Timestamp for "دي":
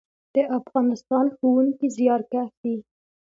2.63-2.75